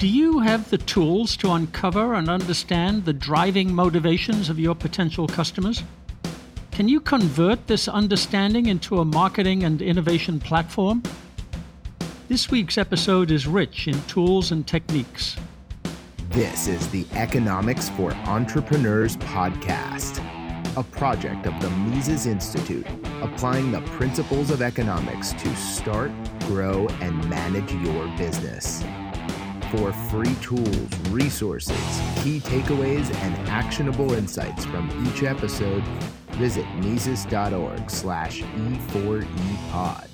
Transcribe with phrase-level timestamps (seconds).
[0.00, 5.26] Do you have the tools to uncover and understand the driving motivations of your potential
[5.26, 5.82] customers?
[6.70, 11.02] Can you convert this understanding into a marketing and innovation platform?
[12.28, 15.36] This week's episode is rich in tools and techniques.
[16.30, 20.24] This is the Economics for Entrepreneurs podcast,
[20.78, 22.86] a project of the Mises Institute,
[23.20, 26.10] applying the principles of economics to start,
[26.46, 28.82] grow, and manage your business.
[29.70, 31.76] For free tools, resources,
[32.24, 35.84] key takeaways, and actionable insights from each episode,
[36.32, 40.08] visit Mises.org slash E4EPod.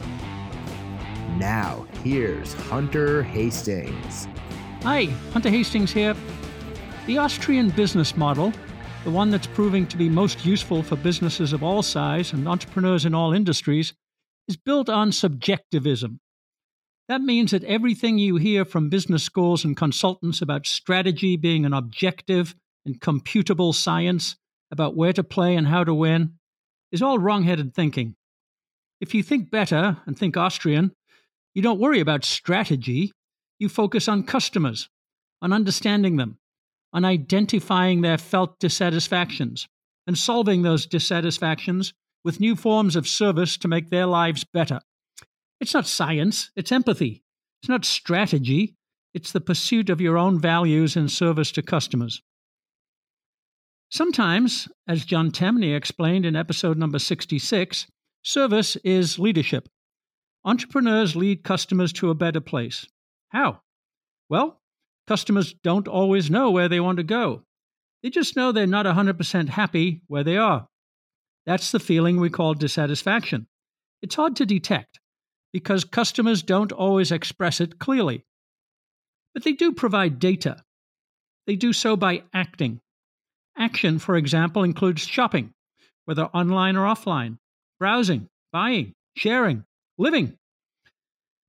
[1.39, 4.29] Now, here's Hunter Hastings.
[4.83, 6.15] Hi, Hunter Hastings here.
[7.07, 8.53] The Austrian business model,
[9.05, 13.07] the one that's proving to be most useful for businesses of all size and entrepreneurs
[13.07, 13.95] in all industries,
[14.49, 16.21] is built on subjectivism.
[17.09, 21.73] That means that everything you hear from business schools and consultants about strategy being an
[21.73, 22.55] objective
[22.85, 24.37] and computable science
[24.73, 26.35] about where to play and how to win
[26.91, 28.17] is all wrong headed thinking.
[29.01, 30.93] If you think better and think Austrian,
[31.55, 33.13] you don't worry about strategy.
[33.59, 34.89] You focus on customers,
[35.41, 36.39] on understanding them,
[36.93, 39.69] on identifying their felt dissatisfactions,
[40.07, 41.93] and solving those dissatisfactions
[42.25, 44.81] with new forms of service to make their lives better.
[45.61, 47.23] It's not science, it's empathy.
[47.63, 48.77] It's not strategy,
[49.15, 52.23] it's the pursuit of your own values in service to customers.
[53.91, 57.87] Sometimes, as John Tamny explained in episode number 66,
[58.23, 59.69] service is leadership.
[60.45, 62.87] Entrepreneurs lead customers to a better place.
[63.31, 63.63] How?
[64.29, 64.61] Well,
[65.07, 67.45] customers don't always know where they want to go.
[68.03, 70.69] They just know they're not 100% happy where they are.
[71.47, 73.47] That's the feeling we call dissatisfaction.
[74.03, 75.01] It's hard to detect
[75.57, 78.23] because customers don't always express it clearly.
[79.33, 80.63] But they do provide data.
[81.47, 82.83] They do so by acting.
[83.57, 85.55] Action, for example, includes shopping,
[86.05, 87.39] whether online or offline,
[87.81, 89.65] browsing, buying, sharing,
[89.97, 90.37] living.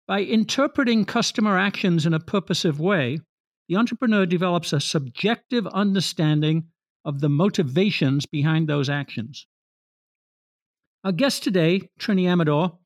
[0.08, 3.20] By interpreting customer actions in a purposive way,
[3.68, 6.68] the entrepreneur develops a subjective understanding
[7.04, 9.48] of the motivations behind those actions.
[11.04, 12.80] Our guest today, Trini Amador,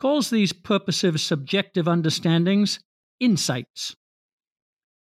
[0.00, 2.80] calls these purposive subjective understandings
[3.20, 3.96] insights.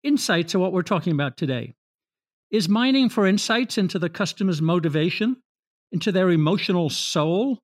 [0.02, 1.74] Insights are what we're talking about today.
[2.50, 5.36] Is mining for insights into the customer's motivation,
[5.90, 7.58] into their emotional soul,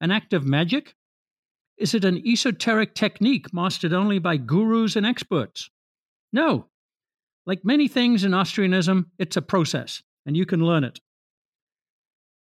[0.00, 0.94] an act of magic?
[1.76, 5.70] Is it an esoteric technique mastered only by gurus and experts?
[6.32, 6.66] No.
[7.46, 11.00] Like many things in Austrianism, it's a process, and you can learn it.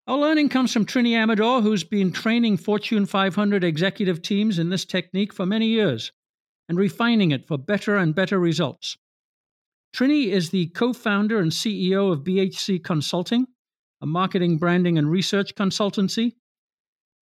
[0.09, 4.85] Our learning comes from Trini Amador, who's been training Fortune 500 executive teams in this
[4.85, 6.13] technique for many years
[6.69, 8.97] and refining it for better and better results.
[9.93, 13.49] Trini is the co founder and CEO of BHC Consulting,
[14.01, 16.35] a marketing, branding, and research consultancy.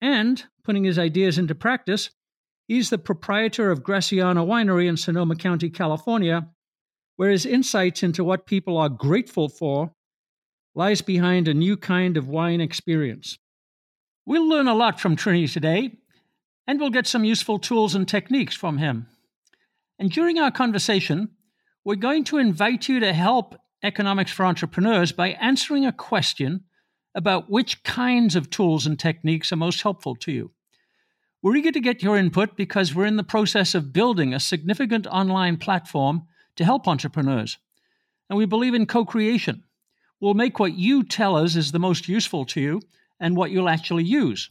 [0.03, 2.11] And, putting his ideas into practice,
[2.69, 6.50] he's the proprietor of Gracianna Winery in Sonoma County, California,
[7.17, 9.94] where his insights into what people are grateful for
[10.75, 13.39] lies behind a new kind of wine experience.
[14.27, 15.93] We'll learn a lot from Trini today,
[16.67, 19.07] and we'll get some useful tools and techniques from him.
[19.99, 21.31] And during our conversation,
[21.85, 26.65] we're going to invite you to help Economics for Entrepreneurs by answering a question
[27.15, 30.51] about which kinds of tools and techniques are most helpful to you.
[31.43, 35.06] We're eager to get your input because we're in the process of building a significant
[35.06, 36.23] online platform
[36.56, 37.59] to help entrepreneurs.
[38.31, 39.64] And we believe in co creation.
[40.25, 42.81] We'll make what you tell us is the most useful to you
[43.21, 44.49] and what you'll actually use.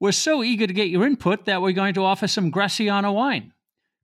[0.00, 3.52] We're so eager to get your input that we're going to offer some Gracianna wine.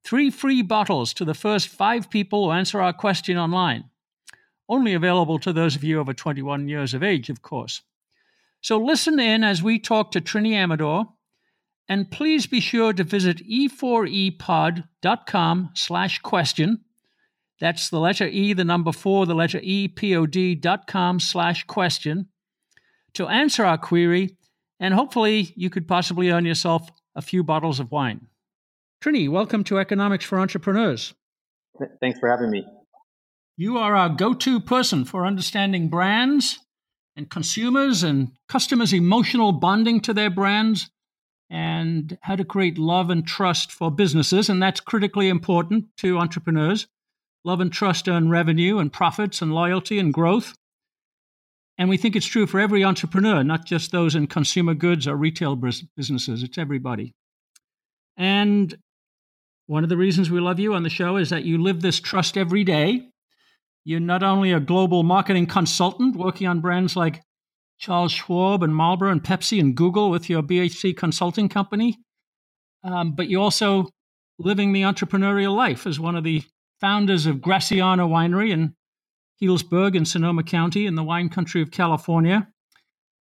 [0.03, 3.85] Three free bottles to the first five people who answer our question online.
[4.69, 7.81] Only available to those of you over 21 years of age, of course.
[8.61, 11.05] So listen in as we talk to Trini Amador,
[11.89, 16.81] and please be sure to visit e4epod.com slash question
[17.59, 22.27] that's the letter E, the number four, the letter E, P-O-D dot com slash question
[23.13, 24.37] to answer our query,
[24.79, 28.27] and hopefully you could possibly earn yourself a few bottles of wine.
[29.03, 31.13] Trini, welcome to Economics for Entrepreneurs.
[31.99, 32.65] Thanks for having me.
[33.55, 36.59] You are our go to person for understanding brands
[37.15, 40.91] and consumers and customers' emotional bonding to their brands
[41.49, 44.49] and how to create love and trust for businesses.
[44.49, 46.87] And that's critically important to entrepreneurs.
[47.47, 50.53] Love and trust earn revenue and profits and loyalty and growth.
[51.77, 55.15] And we think it's true for every entrepreneur, not just those in consumer goods or
[55.15, 56.43] retail businesses.
[56.43, 57.13] It's everybody.
[58.17, 58.75] And
[59.67, 61.99] One of the reasons we love you on the show is that you live this
[62.01, 63.09] trust every day.
[63.85, 67.21] You're not only a global marketing consultant working on brands like
[67.79, 71.97] Charles Schwab and Marlboro and Pepsi and Google with your BHC consulting company,
[72.83, 73.87] um, but you're also
[74.37, 76.43] living the entrepreneurial life as one of the
[76.79, 78.75] founders of Gracianna Winery in
[79.41, 82.47] Healdsburg in Sonoma County in the wine country of California.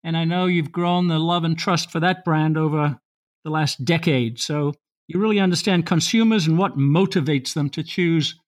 [0.03, 2.99] And I know you've grown the love and trust for that brand over
[3.43, 4.39] the last decade.
[4.39, 4.73] So
[5.07, 8.39] you really understand consumers and what motivates them to choose,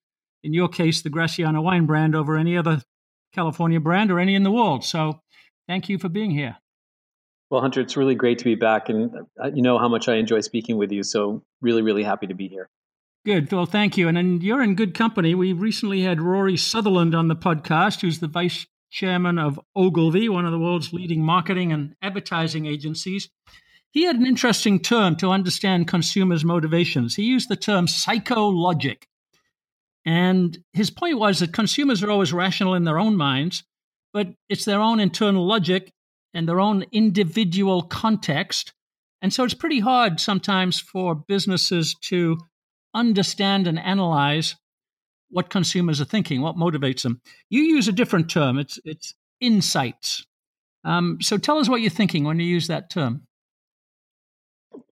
[0.44, 2.82] in your case, the Gracianna wine brand over any other
[3.34, 4.84] California brand or any in the world.
[4.84, 5.22] So
[5.68, 6.58] thank you for being here.
[7.50, 8.90] Well, Hunter, it's really great to be back.
[8.90, 9.12] And
[9.42, 11.04] uh, you know how much I enjoy speaking with you.
[11.04, 12.70] So, really, really happy to be here.
[13.28, 13.52] Good.
[13.52, 14.08] Well, thank you.
[14.08, 15.36] And, and you're in good company.
[15.36, 20.46] We recently had Rory Sutherland on the podcast, who's the vice chairman of Ogilvy, one
[20.46, 23.28] of the world's leading marketing and advertising agencies.
[23.92, 27.18] He had an interesting term to understand consumers' motivations.
[27.18, 29.10] He used the term psychologic.
[30.06, 33.66] And his point was that consumers are always rational in their own minds,
[34.14, 35.92] but it's their own internal logic
[36.34, 38.72] and their own individual context.
[39.22, 42.38] And so it's pretty hard sometimes for businesses to
[42.98, 44.56] understand and analyze
[45.30, 47.22] what consumers are thinking, what motivates them.
[47.50, 48.58] You use a different term.
[48.58, 50.26] It's it's insights.
[50.84, 53.24] Um, so tell us what you're thinking when you use that term.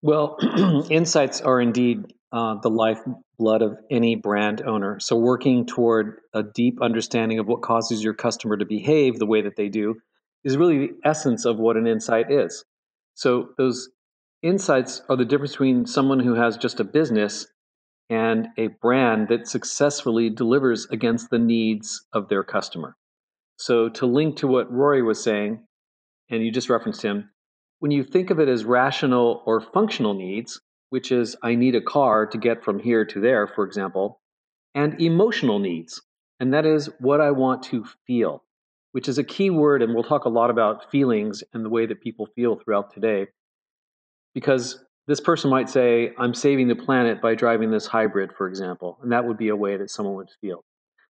[0.03, 0.37] Well,
[0.91, 5.01] insights are indeed uh, the lifeblood of any brand owner.
[5.01, 9.43] So working toward a deep understanding of what causes your customer to behave the way
[9.43, 9.97] that they do
[10.45, 12.65] is really the essence of what an insight is.
[13.15, 13.91] So those
[14.43, 17.47] insights are the difference between someone who has just a business
[18.11, 22.97] and a brand that successfully delivers against the needs of their customer.
[23.57, 25.61] So, to link to what Rory was saying,
[26.29, 27.31] and you just referenced him,
[27.79, 30.61] when you think of it as rational or functional needs,
[30.91, 34.21] which is I need a car to get from here to there, for example,
[34.75, 36.03] and emotional needs,
[36.41, 38.43] and that is what I want to feel,
[38.93, 41.87] which is a key word, and we'll talk a lot about feelings and the way
[41.87, 43.29] that people feel throughout today.
[44.35, 48.97] Because this person might say, I'm saving the planet by driving this hybrid, for example.
[49.03, 50.65] And that would be a way that someone would feel.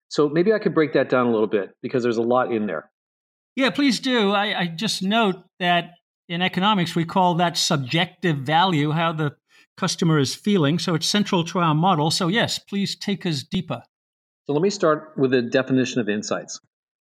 [0.09, 2.67] So maybe I could break that down a little bit because there's a lot in
[2.67, 2.91] there.
[3.57, 4.31] Yeah, please do.
[4.31, 5.91] I, I just note that
[6.31, 9.37] in economics, we call that subjective value, how the
[9.77, 10.79] customer is feeling.
[10.79, 12.11] So it's central to our model.
[12.11, 13.83] So, yes, please take us deeper.
[14.47, 16.59] So, let me start with a definition of insights.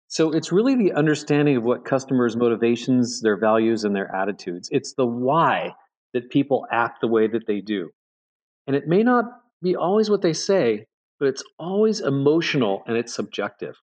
[0.10, 4.68] So, it's really the understanding of what customers' motivations, their values, and their attitudes.
[4.74, 5.76] It's the why
[6.14, 7.90] that people act the way that they do.
[8.68, 9.26] And it may not
[9.62, 10.86] be always what they say,
[11.20, 13.76] but it's always emotional and it's subjective.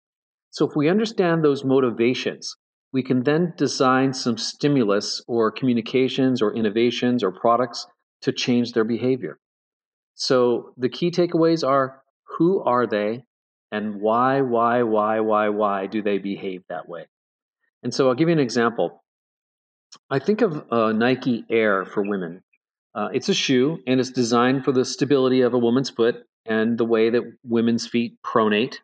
[0.50, 2.56] So if we understand those motivations,
[2.93, 7.87] we can then design some stimulus or communications or innovations or products
[8.23, 9.38] to change their behavior.
[10.14, 12.02] So the key takeaways are
[12.38, 13.25] who are they
[13.70, 17.06] and why, why, why, why, why do they behave that way?
[17.82, 19.05] And so I'll give you an example.
[20.10, 22.43] I think of uh, Nike Air for women.
[22.94, 26.78] Uh, it's a shoe and it's designed for the stability of a woman's foot and
[26.78, 28.76] the way that women's feet pronate.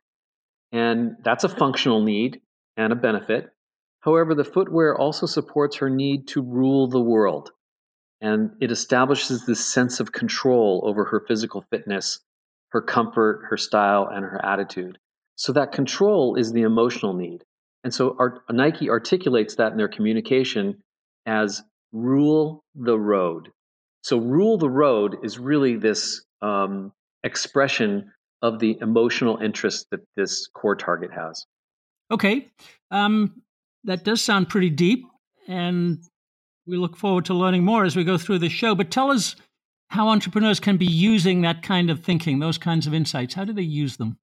[0.72, 2.40] And that's a functional need
[2.76, 3.50] and a benefit.
[4.00, 7.50] However, the footwear also supports her need to rule the world.
[8.20, 12.20] And it establishes this sense of control over her physical fitness,
[12.70, 14.98] her comfort, her style, and her attitude.
[15.36, 17.44] So that control is the emotional need.
[17.84, 20.82] And so our, Nike articulates that in their communication
[21.26, 21.62] as
[21.92, 23.50] rule the road.
[24.02, 28.12] So, rule the road is really this um, expression
[28.42, 31.46] of the emotional interest that this core target has.
[32.10, 32.50] Okay.
[32.90, 33.42] Um,
[33.84, 35.04] that does sound pretty deep.
[35.48, 35.98] And
[36.66, 38.74] we look forward to learning more as we go through the show.
[38.74, 39.36] But tell us
[39.88, 43.34] how entrepreneurs can be using that kind of thinking, those kinds of insights.
[43.34, 44.18] How do they use them?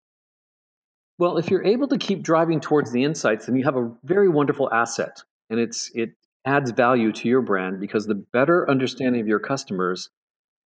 [1.18, 4.28] Well, if you're able to keep driving towards the insights, then you have a very
[4.28, 5.22] wonderful asset.
[5.48, 6.10] And it's it
[6.46, 10.10] adds value to your brand because the better understanding of your customers,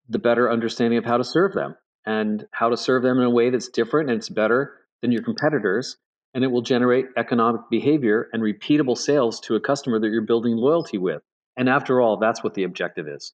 [0.08, 3.30] the better understanding of how to serve them and how to serve them in a
[3.30, 5.96] way that's different and it's better than your competitors.
[6.32, 10.56] And it will generate economic behavior and repeatable sales to a customer that you're building
[10.56, 11.22] loyalty with.
[11.56, 13.32] And after all, that's what the objective is.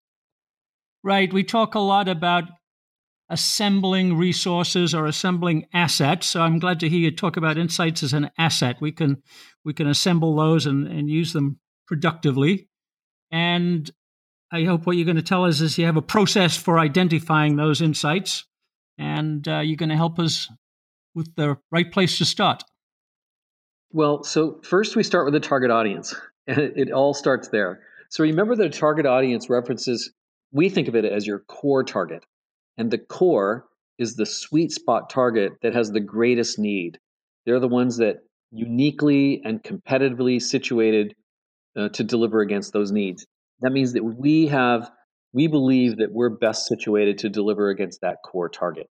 [1.02, 1.30] Right.
[1.30, 2.44] We talk a lot about
[3.28, 6.26] assembling resources or assembling assets.
[6.26, 8.76] So I'm glad to hear you talk about insights as an asset.
[8.80, 9.22] We can
[9.64, 12.68] we can assemble those and, and use them productively.
[13.30, 13.90] And
[14.52, 17.56] I hope what you're going to tell us is you have a process for identifying
[17.56, 18.44] those insights,
[18.98, 20.48] and uh, you're going to help us
[21.14, 22.62] with the right place to start.
[23.92, 26.14] Well, so first we start with the target audience,
[26.46, 27.80] and it, it all starts there.
[28.08, 30.12] So remember that a target audience references,
[30.52, 32.24] we think of it as your core target.
[32.78, 33.66] And the core
[33.98, 36.98] is the sweet spot target that has the greatest need.
[37.44, 38.18] They're the ones that
[38.50, 41.14] uniquely and competitively situated
[41.76, 43.26] uh, to deliver against those needs.
[43.60, 44.90] That means that we have,
[45.32, 48.86] we believe that we're best situated to deliver against that core target.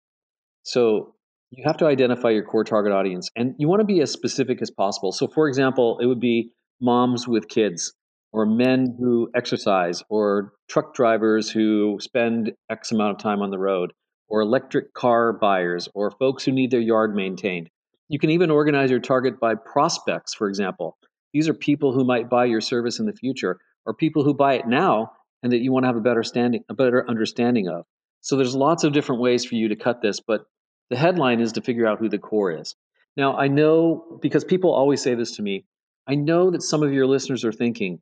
[0.63, 1.15] So
[1.51, 4.63] you have to identify your core target audience and you want to be as specific
[4.63, 5.13] as possible.
[5.13, 7.93] So, for example, it would be moms with kids,
[8.33, 13.59] or men who exercise, or truck drivers who spend X amount of time on the
[13.59, 13.93] road,
[14.29, 17.69] or electric car buyers, or folks who need their yard maintained.
[18.09, 20.97] You can even organize your target by prospects, for example.
[21.33, 24.55] These are people who might buy your service in the future, or people who buy
[24.55, 25.13] it now
[25.43, 27.85] and that you want to have a better standing, a better understanding of.
[28.21, 30.47] So there's lots of different ways for you to cut this, but
[30.91, 32.77] the headline is to figure out who the core is.
[33.17, 35.65] Now, I know because people always say this to me,
[36.07, 38.01] I know that some of your listeners are thinking,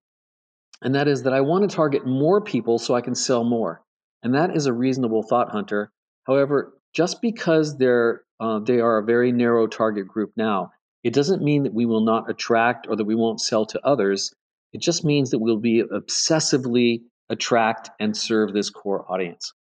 [0.83, 3.83] and that is that I want to target more people so I can sell more.
[4.23, 5.91] And that is a reasonable thought, Hunter.
[6.27, 11.42] However, just because they're uh, they are a very narrow target group now, it doesn't
[11.42, 14.33] mean that we will not attract or that we won't sell to others.
[14.73, 19.52] It just means that we'll be obsessively attract and serve this core audience.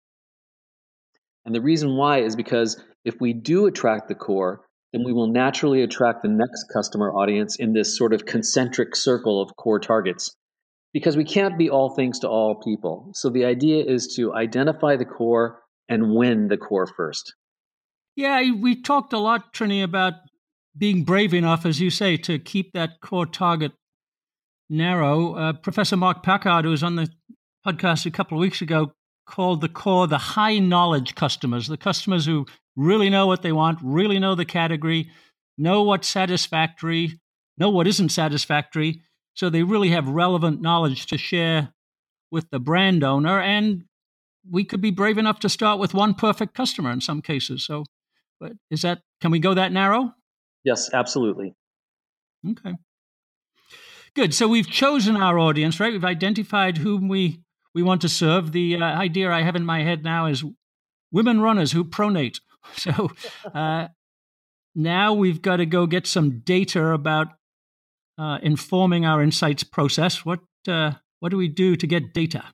[1.44, 5.28] And the reason why is because if we do attract the core, then we will
[5.28, 10.36] naturally attract the next customer audience in this sort of concentric circle of core targets.
[10.92, 13.10] Because we can't be all things to all people.
[13.14, 17.34] So the idea is to identify the core and win the core first.
[18.16, 20.14] Yeah, we talked a lot, Trini, about
[20.76, 23.72] being brave enough, as you say, to keep that core target
[24.68, 25.34] narrow.
[25.34, 27.08] Uh, Professor Mark Packard, who was on the
[27.66, 28.92] podcast a couple of weeks ago,
[29.26, 32.46] called the core the high knowledge customers, the customers who
[32.76, 35.10] really know what they want, really know the category,
[35.58, 37.20] know what's satisfactory,
[37.58, 39.02] know what isn't satisfactory.
[39.34, 41.72] So they really have relevant knowledge to share
[42.30, 43.40] with the brand owner.
[43.40, 43.84] And
[44.48, 47.64] we could be brave enough to start with one perfect customer in some cases.
[47.64, 47.84] So,
[48.40, 50.14] but is that, can we go that narrow?
[50.64, 51.54] Yes, absolutely.
[52.48, 52.74] Okay.
[54.14, 54.34] Good.
[54.34, 55.92] So we've chosen our audience, right?
[55.92, 57.42] We've identified whom we
[57.74, 58.52] we want to serve.
[58.52, 60.44] The uh, idea I have in my head now is
[61.12, 62.40] women runners who pronate.
[62.76, 63.10] So
[63.54, 63.88] uh,
[64.74, 67.28] now we've got to go get some data about
[68.18, 70.26] uh, informing our insights process.
[70.26, 72.44] What uh, what do we do to get data?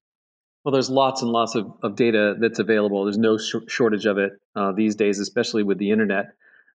[0.64, 3.04] Well, there's lots and lots of, of data that's available.
[3.04, 6.26] There's no sh- shortage of it uh, these days, especially with the internet.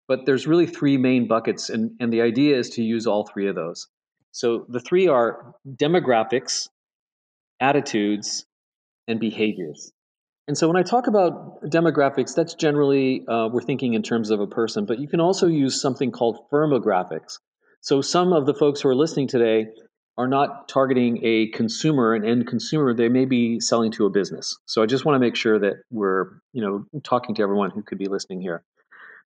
[0.09, 3.47] But there's really three main buckets, and, and the idea is to use all three
[3.47, 3.87] of those.
[4.31, 6.67] So the three are demographics,
[7.61, 8.45] attitudes,
[9.07, 9.91] and behaviors.
[10.47, 14.39] And so when I talk about demographics, that's generally uh, we're thinking in terms of
[14.39, 17.37] a person, but you can also use something called firmographics.
[17.81, 19.67] So some of the folks who are listening today
[20.17, 22.93] are not targeting a consumer, an end consumer.
[22.95, 24.57] They may be selling to a business.
[24.65, 27.83] So I just want to make sure that we're, you know, talking to everyone who
[27.83, 28.63] could be listening here.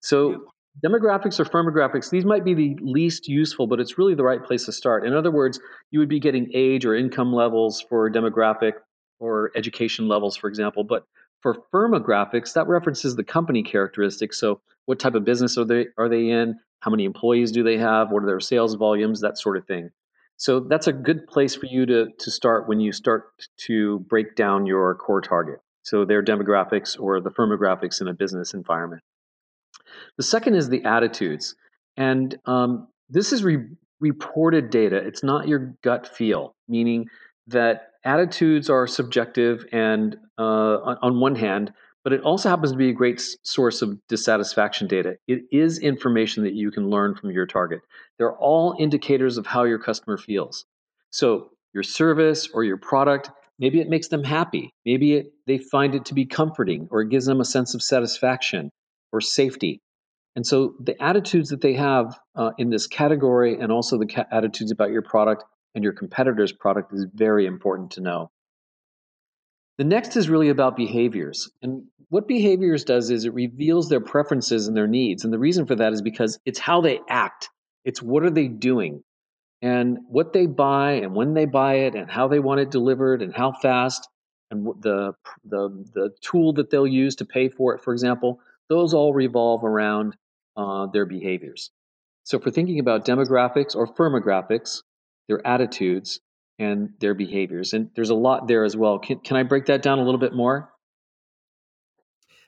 [0.01, 0.45] So
[0.85, 4.65] demographics or firmographics, these might be the least useful, but it's really the right place
[4.65, 5.05] to start.
[5.05, 5.59] In other words,
[5.91, 8.73] you would be getting age or income levels for demographic
[9.19, 10.83] or education levels, for example.
[10.83, 11.05] But
[11.41, 14.39] for firmographics, that references the company characteristics.
[14.39, 16.55] So, what type of business are they are they in?
[16.79, 18.11] How many employees do they have?
[18.11, 19.21] What are their sales volumes?
[19.21, 19.91] That sort of thing.
[20.39, 23.25] So that's a good place for you to to start when you start
[23.67, 25.59] to break down your core target.
[25.83, 29.03] So their demographics or the firmographics in a business environment.
[30.18, 31.56] The second is the attitudes,
[31.98, 33.65] and um, this is re-
[34.00, 34.98] reported data.
[34.98, 37.08] It's not your gut feel, meaning
[37.48, 42.77] that attitudes are subjective and uh, on, on one hand, but it also happens to
[42.77, 45.15] be a great source of dissatisfaction data.
[45.27, 47.82] It is information that you can learn from your target.
[48.18, 50.65] They're all indicators of how your customer feels.
[51.12, 53.29] So, your service or your product,
[53.60, 54.74] maybe it makes them happy.
[54.86, 57.84] Maybe it, they find it to be comforting or it gives them a sense of
[57.84, 58.72] satisfaction
[59.12, 59.82] or safety.
[60.36, 64.27] And so, the attitudes that they have uh, in this category and also the ca-
[64.31, 65.43] attitudes about your product
[65.75, 68.31] and your competitor's product is very important to know.
[69.77, 71.50] The next is really about behaviors.
[71.62, 75.24] And what behaviors does is it reveals their preferences and their needs.
[75.24, 77.50] And the reason for that is because it's how they act.
[77.86, 79.03] It's what are they doing?
[79.62, 83.21] And what they buy and when they buy it and how they want it delivered
[83.21, 84.07] and how fast
[84.51, 85.13] and the
[85.45, 89.63] the the tool that they'll use to pay for it, for example, those all revolve
[89.63, 90.15] around
[90.55, 91.71] uh, their behaviors.
[92.23, 94.81] So, if we're thinking about demographics or firmographics,
[95.27, 96.19] their attitudes,
[96.59, 97.73] and their behaviors.
[97.73, 98.99] And there's a lot there as well.
[98.99, 100.69] Can, can I break that down a little bit more?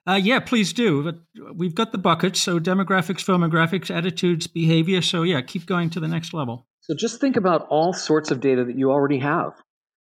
[0.05, 1.03] Uh, yeah, please do.
[1.03, 2.41] But we've got the buckets.
[2.41, 5.01] So demographics, firmographics, attitudes, behavior.
[5.01, 6.67] So yeah, keep going to the next level.
[6.81, 9.53] So just think about all sorts of data that you already have.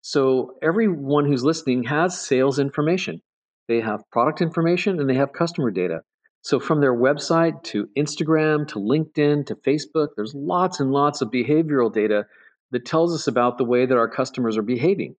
[0.02, 3.22] So everyone who's listening has sales information.
[3.68, 6.02] They have product information and they have customer data.
[6.42, 11.30] So, from their website to Instagram to LinkedIn to Facebook, there's lots and lots of
[11.30, 12.26] behavioral data
[12.70, 15.16] that tells us about the way that our customers are behaving.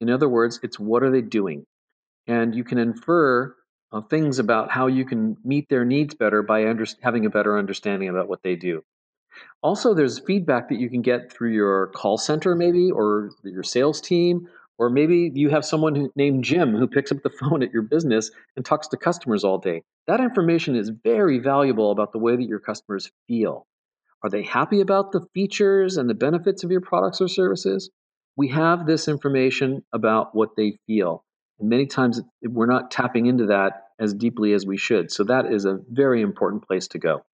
[0.00, 1.64] In other words, it's what are they doing?
[2.26, 3.54] And you can infer
[3.92, 7.58] uh, things about how you can meet their needs better by under- having a better
[7.58, 8.82] understanding about what they do.
[9.62, 14.00] Also, there's feedback that you can get through your call center, maybe, or your sales
[14.00, 14.48] team,
[14.78, 17.82] or maybe you have someone who, named Jim who picks up the phone at your
[17.82, 19.82] business and talks to customers all day.
[20.06, 23.66] That information is very valuable about the way that your customers feel.
[24.22, 27.90] Are they happy about the features and the benefits of your products or services?
[28.36, 31.24] We have this information about what they feel.
[31.60, 35.10] And many times we're not tapping into that as deeply as we should.
[35.10, 37.24] So that is a very important place to go.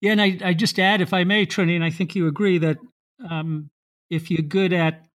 [0.00, 2.58] Yeah, and I, I just add, if I may, Trini, and I think you agree
[2.58, 2.78] that
[3.28, 3.70] um,
[4.10, 5.07] if you're good at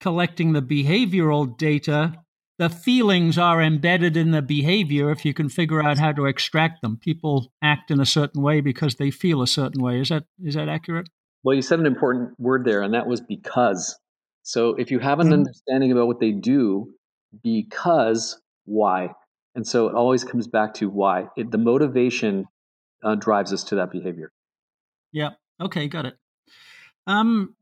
[0.00, 2.14] collecting the behavioral data,
[2.58, 6.82] the feelings are embedded in the behavior if you can figure out how to extract
[6.82, 6.98] them.
[6.98, 10.00] People act in a certain way because they feel a certain way.
[10.00, 11.08] Is that is that accurate?
[11.42, 13.98] Well, you said an important word there, and that was because.
[14.42, 15.34] So if you have an mm-hmm.
[15.34, 16.92] understanding about what they do,
[17.42, 19.14] because why?
[19.54, 21.28] And so it always comes back to why.
[21.36, 22.46] It, the motivation
[23.02, 24.32] uh, drives us to that behavior.
[25.12, 25.30] Yeah.
[25.60, 25.88] Okay.
[25.88, 26.16] Got it.
[27.06, 27.54] Um,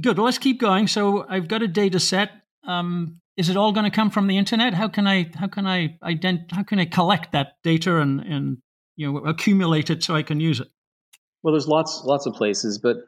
[0.00, 0.18] Good.
[0.18, 0.86] Well, let's keep going.
[0.86, 2.30] So I've got a data set.
[2.66, 4.74] Um, is it all going to come from the internet?
[4.74, 8.58] How can I how can I ident- how can I collect that data and and
[8.96, 10.68] you know accumulate it so I can use it?
[11.42, 12.98] Well, there's lots lots of places, but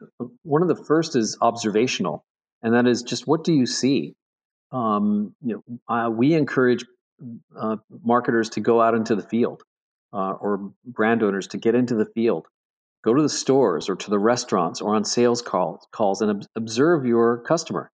[0.43, 2.25] one of the first is observational,
[2.61, 4.15] and that is just what do you see?
[4.71, 6.85] Um, you know, uh, we encourage
[7.57, 9.63] uh, marketers to go out into the field,
[10.13, 12.47] uh, or brand owners to get into the field
[13.03, 16.45] Go to the stores or to the restaurants or on sales calls, calls and ob-
[16.55, 17.91] observe your customer.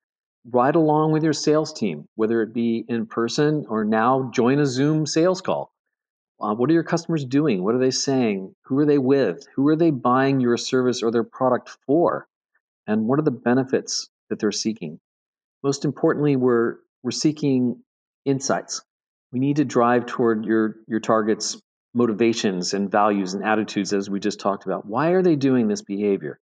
[0.52, 4.66] Ride along with your sales team, whether it be in person or now join a
[4.66, 5.72] Zoom sales call.
[6.40, 7.64] Uh, what are your customers doing?
[7.64, 8.54] What are they saying?
[8.66, 9.46] Who are they with?
[9.56, 12.28] Who are they buying your service or their product for?
[12.88, 15.00] And what are the benefits that they're seeking?
[15.64, 17.82] Most importantly, we're, we're seeking
[18.26, 18.82] insights.
[19.32, 21.62] We need to drive toward your, your targets
[21.94, 24.86] motivations and values and attitudes, as we just talked about.
[24.86, 26.40] Why are they doing this behavior?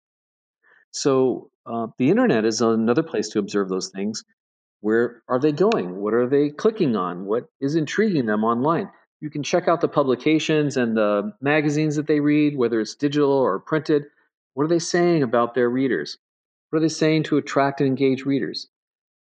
[0.92, 4.24] So, uh, the internet is another place to observe those things.
[4.80, 5.96] Where are they going?
[5.96, 7.26] What are they clicking on?
[7.26, 8.90] What is intriguing them online?
[9.20, 13.32] You can check out the publications and the magazines that they read, whether it's digital
[13.32, 14.04] or printed.
[14.54, 16.16] What are they saying about their readers?
[16.70, 18.68] What are they saying to attract and engage readers?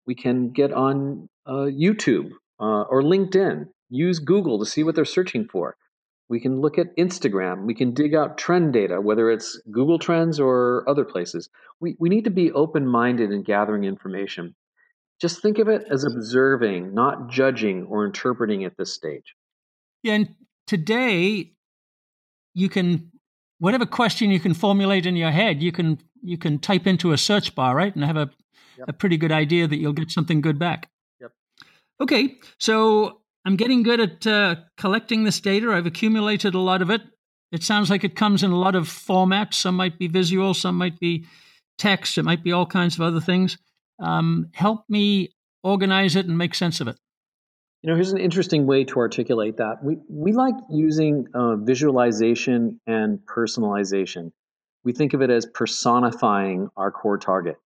[0.06, 5.04] We can get on uh, YouTube uh, or LinkedIn, use Google to see what they're
[5.04, 5.76] searching for.
[6.30, 7.66] We can look at Instagram.
[7.66, 11.50] We can dig out trend data, whether it's Google Trends or other places.
[11.80, 14.54] We, we need to be open minded in gathering information.
[15.20, 19.34] Just think of it as observing, not judging or interpreting at this stage.
[20.04, 20.34] Yeah, and
[20.68, 21.52] today
[22.54, 23.10] you can
[23.58, 27.18] whatever question you can formulate in your head, you can you can type into a
[27.18, 28.30] search bar, right, and have a
[28.78, 28.88] yep.
[28.88, 30.88] a pretty good idea that you'll get something good back.
[31.20, 31.32] Yep.
[32.00, 35.70] Okay, so I'm getting good at uh, collecting this data.
[35.72, 37.02] I've accumulated a lot of it.
[37.52, 39.54] It sounds like it comes in a lot of formats.
[39.54, 41.26] Some might be visual, some might be
[41.78, 43.58] text, it might be all kinds of other things.
[43.98, 45.30] Um, help me
[45.62, 46.96] organize it and make sense of it.
[47.82, 49.82] You know, here's an interesting way to articulate that.
[49.82, 54.32] We, we like using uh, visualization and personalization.
[54.84, 57.56] We think of it as personifying our core target.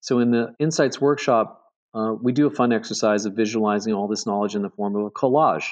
[0.00, 4.26] So in the Insights workshop, uh, we do a fun exercise of visualizing all this
[4.26, 5.70] knowledge in the form of a collage.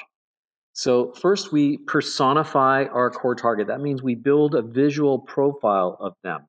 [0.73, 3.67] So, first, we personify our core target.
[3.67, 6.47] That means we build a visual profile of them,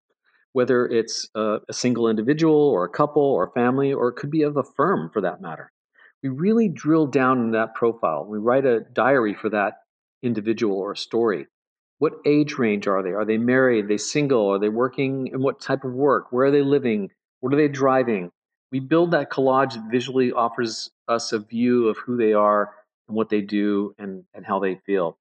[0.52, 4.30] whether it's a, a single individual or a couple or a family, or it could
[4.30, 5.72] be of a firm for that matter.
[6.22, 8.26] We really drill down in that profile.
[8.28, 9.74] We write a diary for that
[10.22, 11.46] individual or a story.
[11.98, 13.12] What age range are they?
[13.12, 13.86] Are they married?
[13.86, 14.48] Are they single?
[14.52, 15.30] Are they working?
[15.32, 16.26] And what type of work?
[16.30, 17.10] Where are they living?
[17.40, 18.30] What are they driving?
[18.70, 22.74] We build that collage that visually offers us a view of who they are
[23.08, 25.18] and what they do and, and how they feel.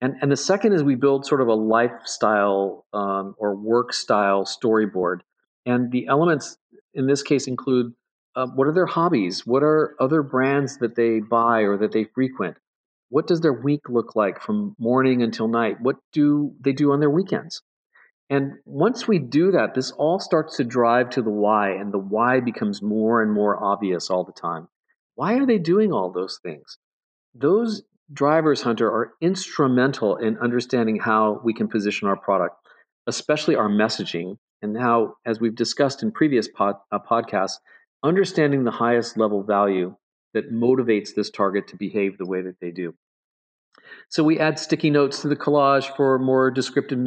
[0.00, 4.44] And, and the second is we build sort of a lifestyle um, or work style
[4.44, 5.20] storyboard.
[5.66, 6.56] And the elements
[6.94, 7.94] in this case include
[8.36, 9.46] uh, what are their hobbies?
[9.46, 12.56] What are other brands that they buy or that they frequent?
[13.10, 15.80] What does their week look like from morning until night?
[15.80, 17.62] What do they do on their weekends?
[18.30, 21.98] And once we do that, this all starts to drive to the why, and the
[21.98, 24.68] why becomes more and more obvious all the time.
[25.14, 26.78] Why are they doing all those things?
[27.34, 32.56] Those drivers, Hunter, are instrumental in understanding how we can position our product,
[33.06, 37.58] especially our messaging, and how, as we've discussed in previous pod, uh, podcasts,
[38.02, 39.96] understanding the highest level value
[40.34, 42.94] that motivates this target to behave the way that they do.
[44.10, 46.98] So we add sticky notes to the collage for more descriptive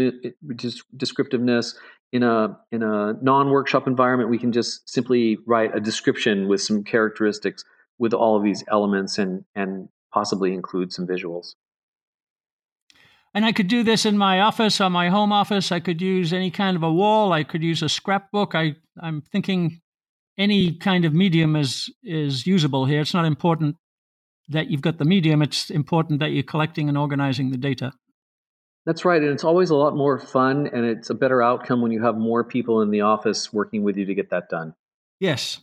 [0.95, 1.75] descriptiveness.
[2.11, 6.83] In a in a non-workshop environment, we can just simply write a description with some
[6.83, 7.63] characteristics
[7.97, 11.55] with all of these elements and and possibly include some visuals.
[13.33, 15.71] And I could do this in my office, on my home office.
[15.71, 17.31] I could use any kind of a wall.
[17.31, 18.55] I could use a scrapbook.
[18.55, 19.79] I, I'm thinking
[20.37, 23.01] any kind of medium is is usable here.
[23.01, 23.77] It's not important
[24.51, 25.41] that you've got the medium.
[25.41, 27.93] It's important that you're collecting and organizing the data.
[28.85, 31.91] That's right, and it's always a lot more fun, and it's a better outcome when
[31.91, 34.73] you have more people in the office working with you to get that done.
[35.19, 35.59] Yes.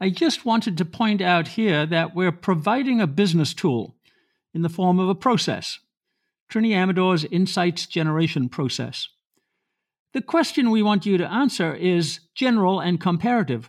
[0.00, 3.96] I just wanted to point out here that we're providing a business tool
[4.54, 5.80] in the form of a process,
[6.50, 9.08] Trini Amador's Insights Generation Process.
[10.12, 13.68] The question we want you to answer is general and comparative.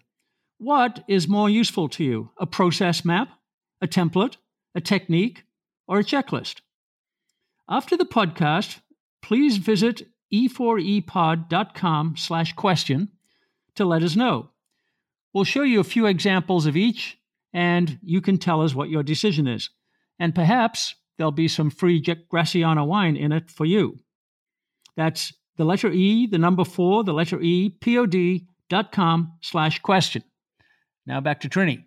[0.60, 3.30] What is more useful to you, a process map,
[3.82, 4.38] a template,
[4.76, 5.44] a technique,
[5.88, 6.62] or a checklist?
[7.70, 8.80] After the podcast,
[9.22, 13.10] please visit e4epod.com slash question
[13.76, 14.50] to let us know.
[15.34, 17.18] We'll show you a few examples of each,
[17.54, 19.70] and you can tell us what your decision is.
[20.20, 24.00] And perhaps there'll be some free Gracianna wine in it for you.
[24.96, 30.24] That's the letter E, the number four, the letter E, P-O-D dot com slash question.
[31.06, 31.87] Now back to Trini.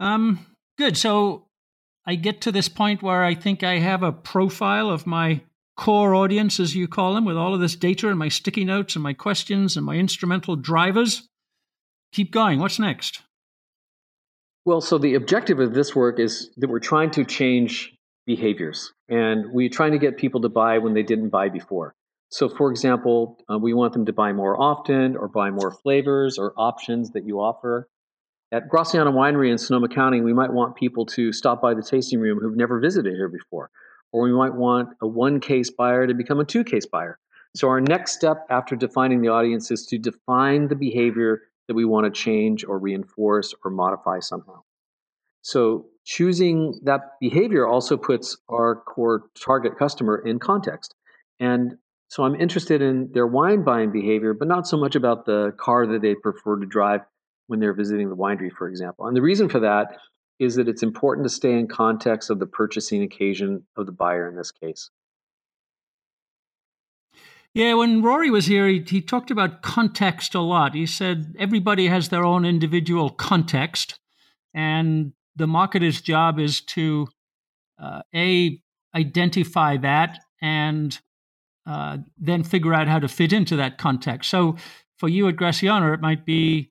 [0.00, 0.96] Um, good.
[0.96, 1.46] So
[2.06, 5.42] I get to this point where I think I have a profile of my
[5.76, 8.96] core audience, as you call them, with all of this data and my sticky notes
[8.96, 11.28] and my questions and my instrumental drivers.
[12.12, 12.58] Keep going.
[12.58, 13.22] What's next?
[14.64, 17.94] Well, so the objective of this work is that we're trying to change
[18.26, 21.94] behaviors and we're trying to get people to buy when they didn't buy before.
[22.30, 26.38] So, for example, uh, we want them to buy more often or buy more flavors
[26.38, 27.88] or options that you offer.
[28.50, 32.20] At Gracianna Winery in Sonoma County, we might want people to stop by the tasting
[32.20, 33.70] room who've never visited here before.
[34.10, 37.18] Or we might want a one case buyer to become a two case buyer.
[37.54, 41.84] So, our next step after defining the audience is to define the behavior that we
[41.84, 44.62] want to change or reinforce or modify somehow.
[45.42, 50.94] So choosing that behavior also puts our core target customer in context.
[51.38, 51.76] And
[52.08, 55.86] so I'm interested in their wine buying behavior, but not so much about the car
[55.86, 57.02] that they prefer to drive
[57.48, 59.06] when they're visiting the winery, for example.
[59.06, 59.98] And the reason for that
[60.38, 64.28] is that it's important to stay in context of the purchasing occasion of the buyer
[64.28, 64.90] in this case.
[67.54, 70.74] Yeah, when Rory was here, he, he talked about context a lot.
[70.74, 73.98] He said everybody has their own individual context,
[74.54, 77.08] and the marketer's job is to
[77.82, 78.60] uh, a
[78.94, 80.98] identify that and
[81.66, 84.30] uh, then figure out how to fit into that context.
[84.30, 84.56] So
[84.98, 86.70] for you at Gracianna, it might be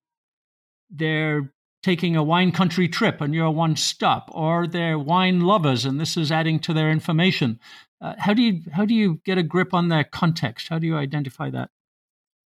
[0.90, 6.00] they're taking a wine country trip and you're one stop, or they're wine lovers and
[6.00, 7.60] this is adding to their information.
[8.02, 10.68] Uh, how do you how do you get a grip on their context?
[10.70, 11.70] How do you identify that?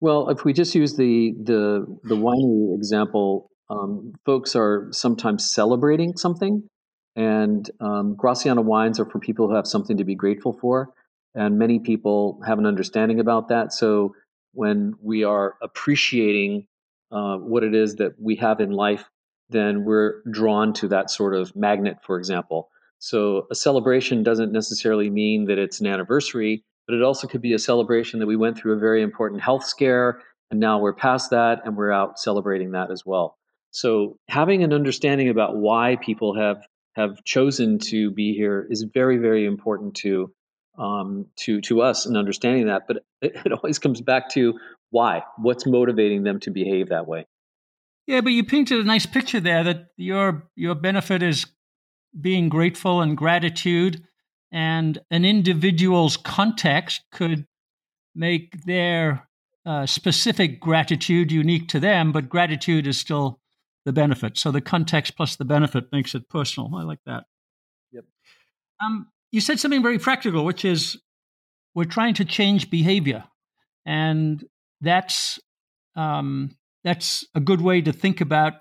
[0.01, 6.17] Well, if we just use the the the winery example, um, folks are sometimes celebrating
[6.17, 6.63] something,
[7.15, 10.93] and um, Gracianna wines are for people who have something to be grateful for,
[11.35, 13.71] and many people have an understanding about that.
[13.71, 14.15] So
[14.53, 16.67] when we are appreciating
[17.11, 19.09] uh, what it is that we have in life,
[19.49, 22.69] then we're drawn to that sort of magnet, for example.
[22.99, 27.53] So a celebration doesn't necessarily mean that it's an anniversary, but it also could be
[27.53, 31.31] a celebration that we went through a very important health scare and now we're past
[31.31, 33.37] that and we're out celebrating that as well.
[33.71, 36.65] So having an understanding about why people have
[36.95, 40.31] have chosen to be here is very very important to
[40.77, 42.83] um, to to us and understanding that.
[42.87, 44.57] But it, it always comes back to
[44.95, 45.23] why.
[45.37, 47.27] What's motivating them to behave that way?
[48.07, 51.45] Yeah, but you painted a nice picture there that your your benefit is
[52.19, 54.03] being grateful and gratitude,
[54.53, 57.45] and an individual's context could
[58.15, 59.27] make their
[59.65, 63.41] uh, specific gratitude unique to them, but gratitude is still
[63.83, 64.37] the benefit.
[64.37, 66.73] So the context plus the benefit makes it personal.
[66.73, 67.25] I like that.
[67.91, 68.05] Yep.
[68.81, 70.97] Um, you said something very practical, which is
[71.73, 73.25] we're trying to change behavior,
[73.85, 74.41] and
[74.81, 75.39] that's
[75.95, 78.53] um, that's a good way to think about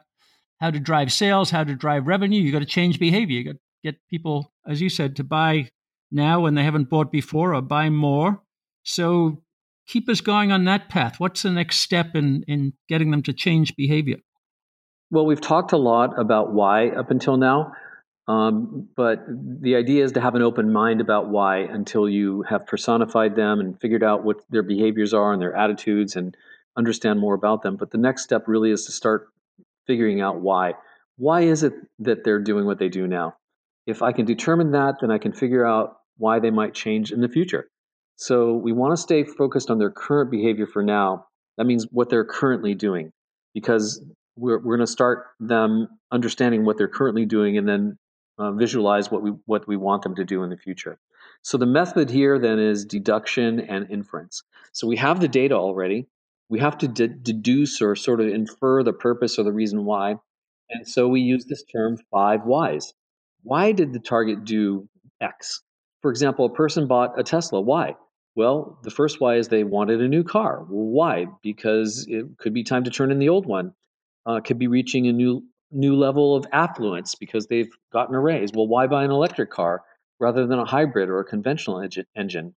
[0.61, 2.41] how to drive sales, how to drive revenue.
[2.41, 3.39] You got to change behavior.
[3.39, 5.69] You got to get people, as you said, to buy
[6.11, 8.41] now when they haven't bought before or buy more.
[8.83, 9.43] So
[9.87, 11.17] keep us going on that path.
[11.19, 14.17] What's the next step in, in getting them to change behavior?
[15.11, 17.73] Well, we've talked a lot about why up until now,
[18.27, 22.67] um, but the idea is to have an open mind about why until you have
[22.67, 26.37] personified them and figured out what their behaviors are and their attitudes and
[26.77, 27.77] understand more about them.
[27.77, 29.29] But the next step really is to start
[29.87, 30.75] figuring out why.
[31.17, 33.37] Why is it that they're doing what they do now?
[33.87, 37.21] If I can determine that, then I can figure out why they might change in
[37.21, 37.69] the future.
[38.17, 41.27] So we want to stay focused on their current behavior for now.
[41.59, 43.13] That means what they're currently doing,
[43.53, 44.03] because
[44.37, 47.99] we're, we're going to start them understanding what they're currently doing and then
[48.39, 50.99] uh, visualize what we what we want them to do in the future.
[51.43, 54.43] So the method here then is deduction and inference.
[54.73, 56.07] So we have the data already.
[56.49, 60.17] We have to de- deduce or sort of infer the purpose or the reason why.
[60.71, 62.95] And so we use this term five whys.
[63.43, 64.89] Why did the target do
[65.21, 65.63] X?
[66.03, 67.61] For example, a person bought a Tesla.
[67.61, 67.97] Why?
[68.35, 70.67] Well, the first why is they wanted a new car.
[70.69, 71.27] Well, why?
[71.43, 73.75] Because it could be time to turn in the old one.
[74.27, 75.45] Uh, could be reaching a new
[75.75, 78.51] new level of affluence because they've gotten a raise.
[78.55, 79.83] Well, why buy an electric car
[80.21, 82.55] rather than a hybrid or a conventional engine?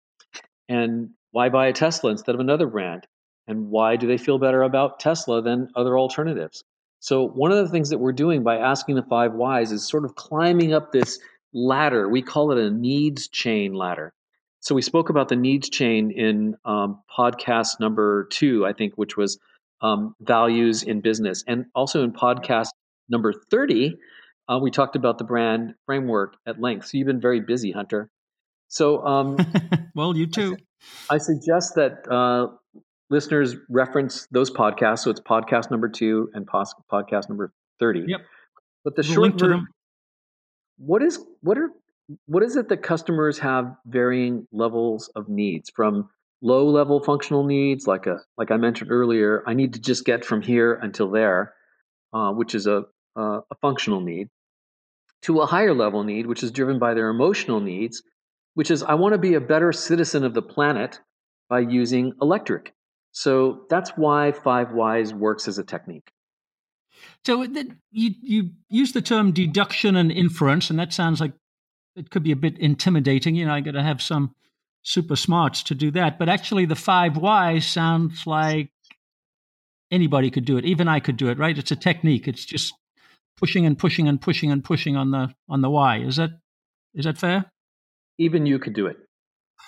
[0.68, 3.08] And why buy a Tesla instead of another brand?
[3.48, 6.64] And why do they feel better about Tesla than other alternatives?
[7.00, 10.06] So, one of the things that we're doing by asking the five whys is sort
[10.06, 11.20] of climbing up this
[11.54, 12.10] ladder.
[12.10, 14.14] We call it a needs chain ladder.
[14.62, 19.16] So, we spoke about the needs chain in um, podcast number two, I think, which
[19.16, 19.38] was
[19.82, 21.44] um, values in business.
[21.48, 22.70] And also in podcast
[23.10, 23.98] number 30,
[24.48, 26.88] uh, we talked about the brand framework at length.
[26.88, 28.10] So you've been very busy, Hunter.
[28.68, 29.38] So, um,
[29.96, 30.58] well, you too.
[31.10, 32.48] I, I suggest that uh,
[33.10, 35.00] listeners reference those podcasts.
[35.00, 38.06] So it's podcast number two and pos- podcast number 30.
[38.08, 38.22] Yep.
[38.84, 39.68] But the we'll short version,
[40.78, 41.70] what is what are
[42.28, 46.10] what is it that customers have varying levels of needs from
[46.42, 50.24] low level functional needs like a like I mentioned earlier, I need to just get
[50.24, 51.54] from here until there,
[52.14, 52.84] uh, which is a
[53.16, 54.30] uh, a functional need,
[55.24, 58.04] to a higher level need, which is driven by their emotional needs,
[58.54, 61.00] which is I want to be a better citizen of the planet
[61.50, 62.74] by using electric.
[63.12, 66.12] So that's why Five Whys works as a technique.
[67.26, 71.34] So you you use the term deduction and inference, and that sounds like
[71.96, 73.36] it could be a bit intimidating.
[73.36, 74.36] You know, I got to have some
[74.84, 76.20] super smarts to do that.
[76.20, 78.70] But actually, the five whys sounds like
[79.92, 80.66] anybody could do it.
[80.66, 81.38] Even I could do it.
[81.38, 81.58] Right?
[81.58, 82.28] It's a technique.
[82.28, 82.74] It's just
[83.38, 85.98] pushing and pushing and pushing and pushing on the on the why.
[85.98, 86.32] Is that
[86.94, 87.52] is that fair?
[88.18, 88.98] Even you could do it.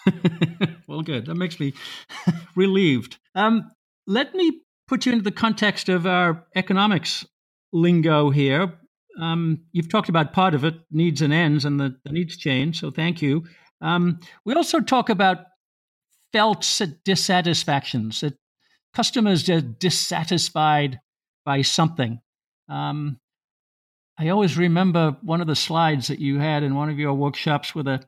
[0.88, 1.26] well, good.
[1.26, 1.74] That makes me
[2.56, 3.18] relieved.
[3.36, 3.72] Um,
[4.06, 7.26] let me put you into the context of our economics
[7.74, 8.74] lingo here.
[9.20, 12.74] Um, you've talked about part of it, needs and ends, and the, the needs chain.
[12.74, 13.44] So thank you.
[13.82, 15.40] Um, we also talk about
[16.32, 16.62] felt
[17.04, 18.36] dissatisfactions, that
[18.94, 21.00] customers are dissatisfied
[21.46, 22.20] by something.
[22.70, 23.20] Um,
[24.20, 27.76] I always remember one of the slides that you had in one of your workshops
[27.76, 28.02] with a,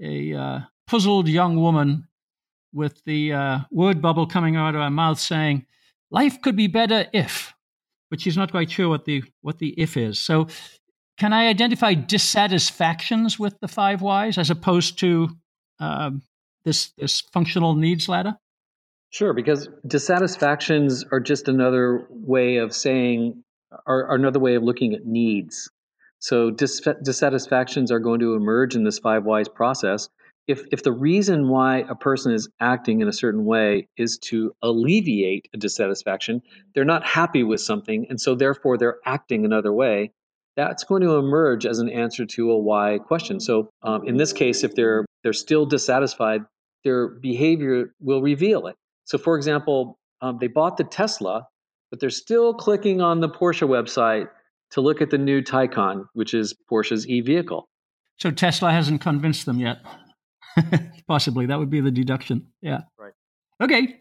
[0.00, 2.06] a uh, puzzled young woman
[2.72, 5.64] with the uh, word bubble coming out of her mouth saying,
[6.10, 7.54] Life could be better if,
[8.10, 10.20] but she's not quite sure what the, what the if is.
[10.20, 10.48] So,
[11.16, 15.28] can I identify dissatisfactions with the five whys as opposed to
[15.78, 16.22] um,
[16.64, 18.36] this, this functional needs ladder?
[19.10, 23.43] Sure, because dissatisfactions are just another way of saying
[23.86, 25.70] are, are another way of looking at needs.
[26.18, 30.08] So dis- dissatisfactions are going to emerge in this five whys process.
[30.46, 34.54] If if the reason why a person is acting in a certain way is to
[34.62, 36.42] alleviate a dissatisfaction,
[36.74, 40.12] they're not happy with something, and so therefore they're acting another way.
[40.56, 43.40] That's going to emerge as an answer to a why question.
[43.40, 46.42] So um, in this case, if they're they're still dissatisfied,
[46.84, 48.76] their behavior will reveal it.
[49.04, 51.48] So for example, um, they bought the Tesla
[51.94, 54.26] but they're still clicking on the Porsche website
[54.72, 57.68] to look at the new Taycan, which is Porsche's e vehicle.
[58.18, 59.78] So Tesla hasn't convinced them yet.
[61.06, 62.48] Possibly that would be the deduction.
[62.60, 62.80] Yeah.
[62.98, 63.12] Right.
[63.62, 64.00] Okay.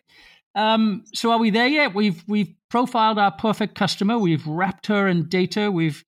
[0.56, 1.94] Um, so are we there yet?
[1.94, 4.18] We've we've profiled our perfect customer.
[4.18, 5.70] We've wrapped her in data.
[5.70, 6.04] We've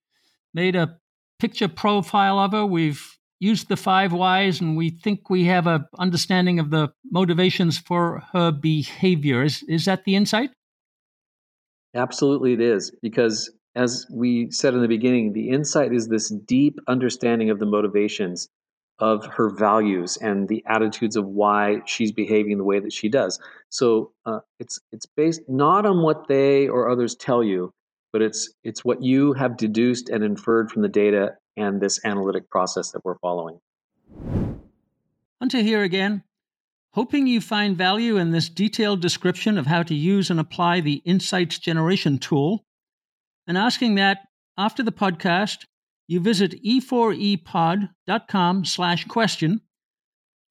[0.56, 0.98] made a
[1.40, 2.66] picture profile of her.
[2.66, 7.78] We've used the five whys, and we think we have a understanding of the motivations
[7.78, 9.44] for her behavior.
[9.44, 10.50] Is is that the insight?
[11.96, 12.92] Absolutely, it is.
[13.02, 17.66] Because as we said in the beginning, the insight is this deep understanding of the
[17.66, 18.50] motivations
[19.00, 23.40] of her values and the attitudes of why she's behaving the way that she does.
[23.70, 27.74] So uh, it's it's based not on what they or others tell you,
[28.14, 32.50] but it's it's what you have deduced and inferred from the data and this analytic
[32.50, 33.60] process that we're following.
[35.42, 36.24] Hunter here again.
[36.96, 41.02] Hoping you find value in this detailed description of how to use and apply the
[41.04, 42.64] Insights Generation tool,
[43.46, 44.20] and asking that
[44.58, 45.66] after the podcast,
[46.08, 49.60] you visit e4epod.com slash question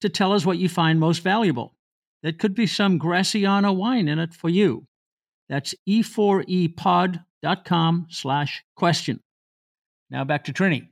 [0.01, 1.73] to tell us what you find most valuable.
[2.21, 4.85] That could be some Gracianna wine in it for you.
[5.49, 9.19] That's e4epod.com slash question.
[10.11, 10.89] Now back to Trini.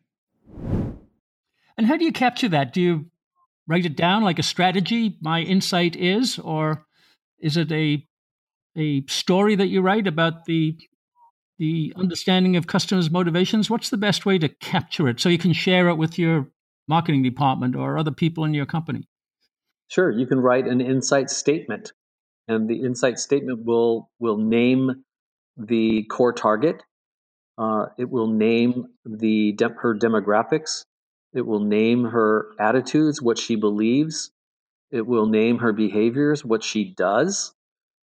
[1.77, 2.73] And how do you capture that?
[2.73, 3.05] Do you
[3.67, 5.17] write it down like a strategy?
[5.21, 6.85] My insight is, or
[7.39, 8.05] is it a
[8.75, 10.77] a story that you write about the
[11.59, 13.69] the understanding of customers' motivations?
[13.69, 16.49] What's the best way to capture it so you can share it with your
[16.87, 19.07] marketing department or other people in your company?
[19.89, 21.93] Sure, you can write an insight statement,
[22.47, 25.03] and the insight statement will will name
[25.57, 26.81] the core target.
[27.57, 30.85] Uh, it will name the de- her demographics.
[31.33, 34.31] It will name her attitudes, what she believes.
[34.91, 37.53] It will name her behaviors, what she does.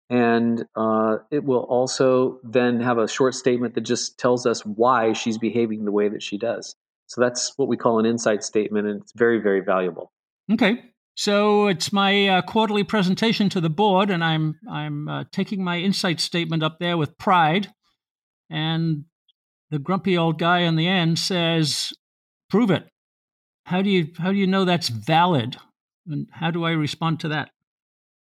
[0.09, 5.13] And uh, it will also then have a short statement that just tells us why
[5.13, 6.75] she's behaving the way that she does.
[7.05, 10.11] So that's what we call an insight statement, and it's very, very valuable.
[10.51, 10.81] Okay.
[11.15, 15.77] So it's my uh, quarterly presentation to the board, and I'm I'm uh, taking my
[15.77, 17.67] insight statement up there with pride.
[18.49, 19.05] And
[19.69, 21.91] the grumpy old guy in the end says,
[22.49, 22.87] "Prove it."
[23.65, 25.57] How do you how do you know that's valid?
[26.07, 27.51] And how do I respond to that?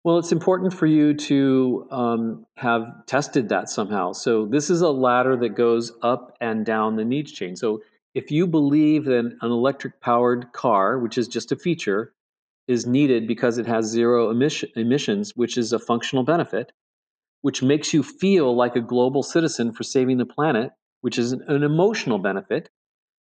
[0.02, 4.12] Well, it's important for you to um, have tested that somehow.
[4.12, 7.54] So this is a ladder that goes up and down the needs chain.
[7.54, 7.82] So
[8.14, 12.14] if you believe that an electric powered car, which is just a feature,
[12.66, 16.72] is needed because it has zero emission, emissions, which is a functional benefit,
[17.42, 20.70] which makes you feel like a global citizen for saving the planet,
[21.02, 22.70] which is an, an emotional benefit,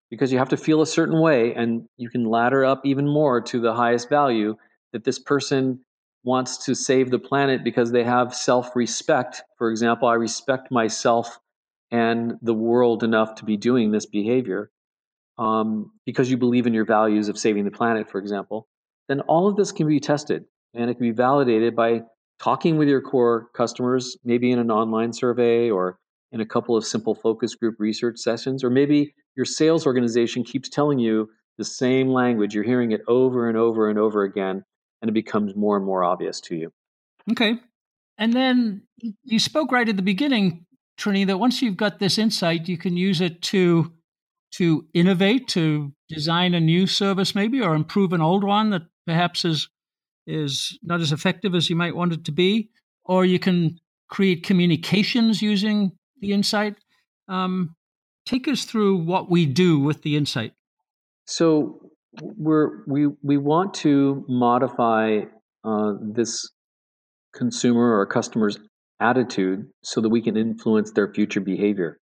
[0.09, 3.41] because you have to feel a certain way and you can ladder up even more
[3.41, 4.55] to the highest value
[4.93, 5.79] that this person
[6.23, 9.43] wants to save the planet because they have self-respect.
[9.57, 11.39] For example i respect myself
[11.91, 14.69] and the world enough to be doing this behavior
[15.37, 18.67] um, because you believe in your values of saving the planet for example
[19.07, 22.01] then all of this can be tested and it can be validated by
[22.39, 25.97] talking with your core customers maybe in an online survey or
[26.31, 30.69] in a couple of simple focus group research sessions or maybe your sales organization keeps
[30.69, 32.55] telling you the same language.
[32.55, 34.63] You're hearing it over and over and over again,
[35.01, 36.71] and it becomes more and more obvious to you.
[37.31, 37.55] Okay.
[38.17, 38.83] And then
[39.23, 40.65] you spoke right at the beginning,
[40.99, 43.93] Trini, that once you've got this insight, you can use it to
[44.51, 49.45] to innovate, to design a new service maybe, or improve an old one that perhaps
[49.45, 49.69] is
[50.27, 52.69] is not as effective as you might want it to be,
[53.05, 53.77] or you can
[54.09, 56.75] create communications using the insight.
[57.27, 57.75] Um,
[58.29, 60.53] Take us through what we do with the insight.
[61.25, 61.79] So
[62.21, 65.21] we're we we want to modify
[65.63, 66.47] uh, this
[67.33, 68.59] consumer or customer's
[68.99, 71.97] attitude so that we can influence their future behavior.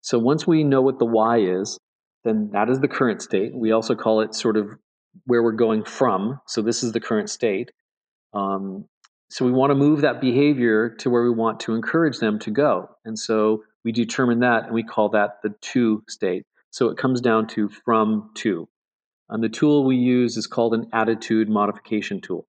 [0.00, 1.78] So once we know what the why is,
[2.24, 3.52] then that is the current state.
[3.54, 4.70] We also call it sort of
[5.26, 6.40] where we're going from.
[6.46, 7.70] So this is the current state.
[8.32, 8.86] Um,
[9.28, 12.50] so we want to move that behavior to where we want to encourage them to
[12.50, 12.88] go.
[13.04, 16.44] And so we determine that and we call that the to state.
[16.70, 18.68] So it comes down to from to.
[19.28, 22.48] And the tool we use is called an attitude modification tool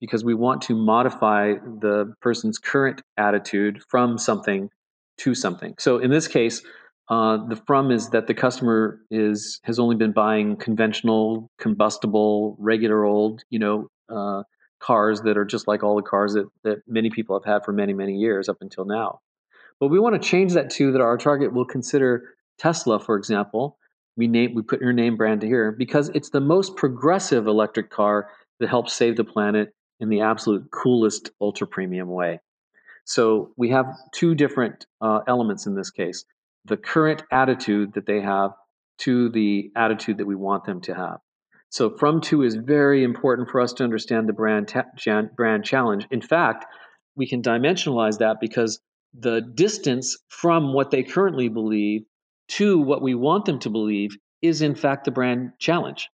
[0.00, 4.70] because we want to modify the person's current attitude from something
[5.18, 5.74] to something.
[5.80, 6.62] So in this case,
[7.08, 13.04] uh, the from is that the customer is has only been buying conventional, combustible, regular
[13.04, 14.44] old, you know, uh,
[14.78, 17.72] cars that are just like all the cars that, that many people have had for
[17.72, 19.18] many, many years up until now.
[19.80, 23.78] But we want to change that to that our target will consider Tesla, for example.
[24.16, 28.30] We name we put your name brand here because it's the most progressive electric car
[28.60, 32.40] that helps save the planet in the absolute coolest ultra premium way.
[33.04, 36.24] So we have two different uh, elements in this case:
[36.64, 38.52] the current attitude that they have
[39.00, 41.18] to the attitude that we want them to have.
[41.68, 44.86] So from to is very important for us to understand the brand ta-
[45.36, 46.06] brand challenge.
[46.10, 46.64] In fact,
[47.16, 48.80] we can dimensionalize that because
[49.14, 52.02] the distance from what they currently believe
[52.48, 56.08] to what we want them to believe is in fact the brand challenge.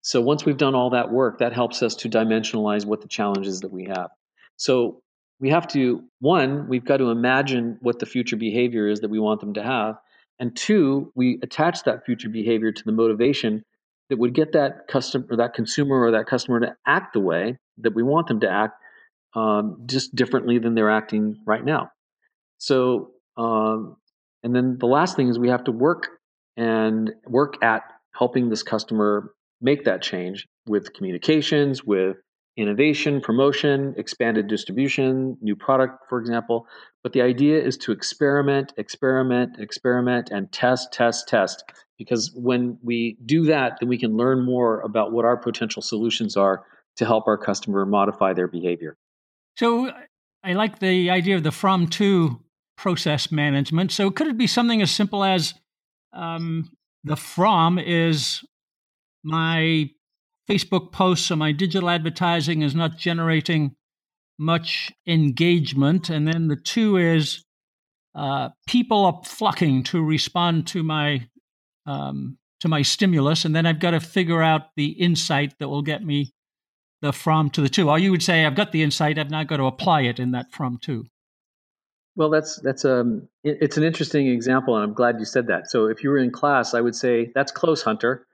[0.00, 3.60] So once we've done all that work, that helps us to dimensionalize what the challenges
[3.60, 4.08] that we have.
[4.56, 5.02] So
[5.40, 9.18] we have to one, we've got to imagine what the future behavior is that we
[9.18, 9.96] want them to have,
[10.38, 13.64] and two, we attach that future behavior to the motivation
[14.08, 17.58] that would get that customer, or that consumer, or that customer to act the way
[17.78, 18.74] that we want them to act,
[19.34, 21.90] um, just differently than they're acting right now.
[22.58, 23.96] So, um,
[24.42, 26.08] and then the last thing is we have to work
[26.56, 27.82] and work at
[28.14, 32.16] helping this customer make that change with communications, with
[32.56, 36.66] innovation, promotion, expanded distribution, new product, for example.
[37.02, 41.62] But the idea is to experiment, experiment, experiment, and test, test, test.
[41.96, 46.36] Because when we do that, then we can learn more about what our potential solutions
[46.36, 46.64] are
[46.96, 48.96] to help our customer modify their behavior.
[49.56, 49.92] So
[50.42, 52.40] I like the idea of the from to
[52.78, 53.92] process management.
[53.92, 55.52] So could it be something as simple as
[56.14, 56.70] um,
[57.04, 58.42] the from is
[59.22, 59.90] my
[60.48, 63.74] Facebook posts or my digital advertising is not generating
[64.38, 66.08] much engagement.
[66.08, 67.44] And then the to is
[68.14, 71.28] uh, people are flocking to respond to my
[71.86, 75.82] um, to my stimulus, and then I've got to figure out the insight that will
[75.82, 76.32] get me
[77.00, 77.88] the from to the to.
[77.88, 80.32] Or you would say I've got the insight, I've now got to apply it in
[80.32, 81.06] that from to.
[82.18, 85.70] Well, that's that's um it's an interesting example, and I'm glad you said that.
[85.70, 88.26] So if you were in class, I would say that's close, Hunter,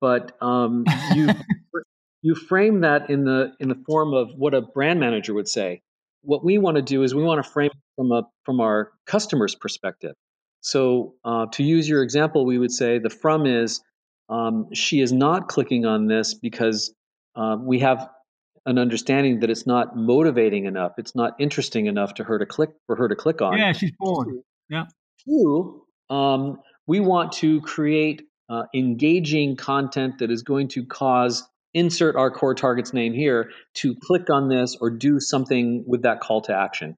[0.00, 1.28] but um, you
[2.22, 5.82] you frame that in the in the form of what a brand manager would say.
[6.22, 9.54] What we want to do is we want to frame from a from our customer's
[9.54, 10.14] perspective.
[10.62, 13.82] So uh, to use your example, we would say the from is
[14.30, 16.90] um, she is not clicking on this because
[17.36, 18.08] uh, we have
[18.66, 20.92] an understanding that it's not motivating enough.
[20.98, 23.56] It's not interesting enough to her to click for her to click on.
[23.56, 24.28] Yeah, she's bored.
[24.68, 24.86] Yeah.
[25.24, 32.16] Two, um, we want to create uh, engaging content that is going to cause insert
[32.16, 36.40] our core target's name here to click on this or do something with that call
[36.40, 36.96] to action.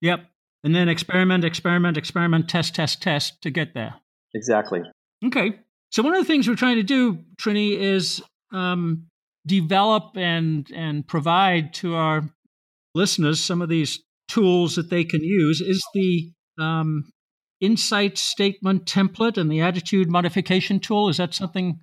[0.00, 0.24] Yep.
[0.64, 3.94] And then experiment, experiment, experiment, test, test, test to get there.
[4.34, 4.82] Exactly.
[5.24, 5.58] Okay.
[5.90, 9.06] So one of the things we're trying to do, Trini, is um,
[9.46, 12.22] develop and and provide to our
[12.94, 15.60] listeners some of these tools that they can use.
[15.60, 17.10] Is the um,
[17.60, 21.80] insight statement template and the attitude modification tool is that something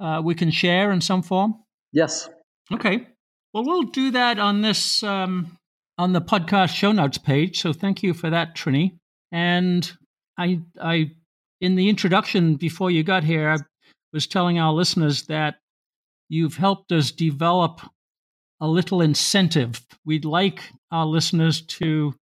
[0.00, 1.54] uh, we can share in some form?
[1.92, 2.28] Yes.
[2.72, 3.06] Okay.
[3.52, 5.56] Well, we'll do that on this um,
[5.98, 7.60] on the podcast show notes page.
[7.60, 8.98] So thank you for that, Trini.
[9.32, 9.90] And
[10.38, 11.10] I, I,
[11.60, 13.56] in the introduction before you got here, I
[14.12, 15.56] was telling our listeners that
[16.28, 17.80] you've helped us develop
[18.60, 19.80] a little incentive.
[20.04, 22.14] We'd like our listeners to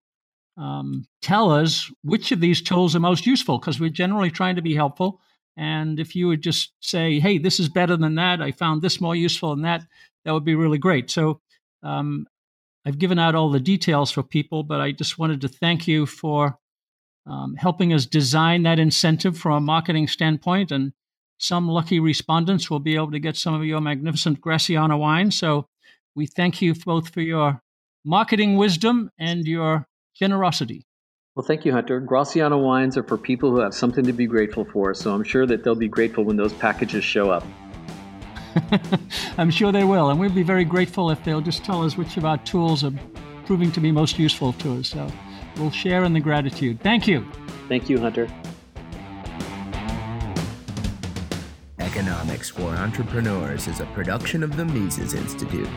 [0.56, 4.62] um, tell us which of these tools are most useful because we're generally trying to
[4.62, 5.20] be helpful.
[5.56, 9.00] And if you would just say, hey, this is better than that, I found this
[9.00, 9.86] more useful than that,
[10.24, 11.10] that would be really great.
[11.10, 11.40] So
[11.82, 12.26] um,
[12.84, 16.04] I've given out all the details for people, but I just wanted to thank you
[16.04, 16.58] for
[17.26, 20.70] um, helping us design that incentive from a marketing standpoint.
[20.70, 20.92] And
[21.38, 25.30] some lucky respondents will be able to get some of your magnificent Gracianna wine.
[25.30, 25.68] So
[26.14, 27.60] we thank you both for your
[28.04, 30.86] marketing wisdom and your generosity.
[31.34, 32.00] Well, thank you, Hunter.
[32.00, 35.46] Gracianna wines are for people who have something to be grateful for, so I'm sure
[35.46, 37.44] that they'll be grateful when those packages show up.
[39.38, 40.08] I'm sure they will.
[40.08, 42.92] And we'll be very grateful if they'll just tell us which of our tools are
[43.44, 44.88] proving to be most useful to us.
[44.88, 45.10] So
[45.58, 46.80] we'll share in the gratitude.
[46.80, 47.26] Thank you.
[47.68, 48.28] Thank you, Hunter.
[52.06, 55.68] Economics for Entrepreneurs is a production of the Mises Institute.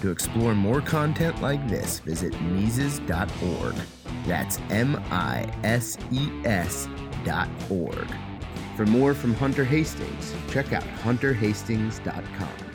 [0.00, 3.74] To explore more content like this, visit Mises.org.
[4.26, 6.88] That's M I S E S
[7.24, 8.08] dot org.
[8.76, 12.65] For more from Hunter Hastings, check out hunterhastings.com.